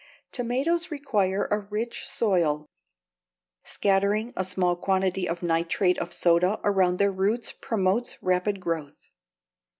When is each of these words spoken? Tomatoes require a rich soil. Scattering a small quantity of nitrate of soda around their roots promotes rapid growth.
Tomatoes 0.31 0.89
require 0.89 1.45
a 1.51 1.59
rich 1.59 2.07
soil. 2.07 2.65
Scattering 3.63 4.33
a 4.35 4.43
small 4.43 4.75
quantity 4.75 5.29
of 5.29 5.43
nitrate 5.43 5.99
of 5.99 6.11
soda 6.11 6.59
around 6.63 6.97
their 6.97 7.11
roots 7.11 7.51
promotes 7.51 8.17
rapid 8.23 8.59
growth. 8.59 9.11